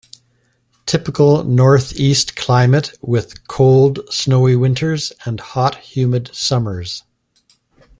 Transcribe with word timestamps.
Typical 0.87 1.43
Northeast 1.43 2.35
climate 2.35 2.97
with 3.03 3.47
cold, 3.47 3.99
snowy 4.09 4.55
winters 4.55 5.13
and 5.25 5.39
hot 5.39 5.75
humid 5.75 6.33
summers. 6.33 7.03